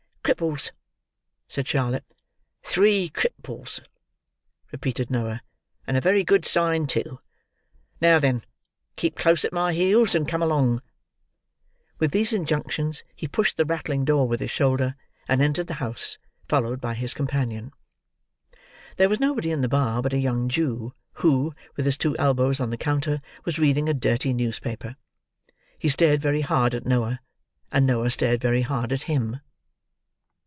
"Cripples," 0.23 0.71
said 1.49 1.67
Charlotte. 1.67 2.05
"Three 2.63 3.09
Cripples," 3.09 3.81
repeated 4.71 5.11
Noah, 5.11 5.41
"and 5.85 5.97
a 5.97 6.01
very 6.01 6.23
good 6.23 6.45
sign 6.45 6.87
too. 6.87 7.19
Now, 7.99 8.17
then! 8.17 8.43
Keep 8.95 9.17
close 9.17 9.43
at 9.43 9.51
my 9.51 9.73
heels, 9.73 10.15
and 10.15 10.25
come 10.27 10.41
along." 10.41 10.83
With 11.99 12.11
these 12.11 12.31
injunctions, 12.31 13.03
he 13.13 13.27
pushed 13.27 13.57
the 13.57 13.65
rattling 13.65 14.05
door 14.05 14.25
with 14.25 14.39
his 14.39 14.51
shoulder, 14.51 14.95
and 15.27 15.41
entered 15.41 15.67
the 15.67 15.73
house, 15.85 16.17
followed 16.47 16.79
by 16.79 16.93
his 16.93 17.13
companion. 17.13 17.73
There 18.95 19.09
was 19.09 19.19
nobody 19.19 19.51
in 19.51 19.59
the 19.59 19.67
bar 19.67 20.01
but 20.01 20.13
a 20.13 20.17
young 20.19 20.47
Jew, 20.47 20.93
who, 21.15 21.53
with 21.75 21.85
his 21.85 21.97
two 21.97 22.15
elbows 22.17 22.61
on 22.61 22.69
the 22.69 22.77
counter, 22.77 23.19
was 23.43 23.59
reading 23.59 23.89
a 23.89 23.93
dirty 23.93 24.31
newspaper. 24.33 24.95
He 25.77 25.89
stared 25.89 26.21
very 26.21 26.41
hard 26.41 26.73
at 26.73 26.85
Noah, 26.85 27.19
and 27.69 27.85
Noah 27.85 28.11
stared 28.11 28.39
very 28.39 28.61
hard 28.61 28.93
at 28.93 29.03
him. 29.03 29.41